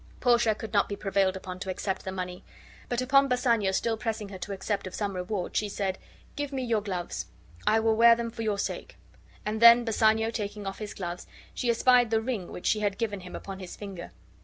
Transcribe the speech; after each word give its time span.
Portia 0.19 0.55
could 0.55 0.73
not 0.73 0.89
be 0.89 0.95
prevailed 0.95 1.35
upon 1.37 1.59
to 1.59 1.69
accept 1.69 2.05
the 2.05 2.11
money. 2.11 2.43
But 2.89 3.03
upon 3.03 3.27
Bassanio 3.27 3.71
still 3.71 3.97
pressing 3.97 4.29
her 4.29 4.39
to 4.39 4.51
accept 4.51 4.87
of 4.87 4.95
some 4.95 5.15
reward, 5.15 5.55
she 5.55 5.69
said: 5.69 5.99
"Give 6.35 6.51
me 6.51 6.63
your 6.63 6.81
gloves. 6.81 7.27
I 7.67 7.79
will 7.81 7.95
wear 7.95 8.15
them 8.15 8.31
for 8.31 8.41
your 8.41 8.57
sake." 8.57 8.97
And 9.45 9.61
then 9.61 9.85
Bassanio 9.85 10.31
taking 10.31 10.65
off 10.65 10.79
his 10.79 10.95
gloves, 10.95 11.27
she 11.53 11.69
espied 11.69 12.09
the 12.09 12.19
ring 12.19 12.51
which 12.51 12.65
she 12.65 12.79
had 12.79 12.97
given 12.97 13.19
him 13.19 13.35
upon 13.35 13.59
his 13.59 13.75
finger. 13.75 14.09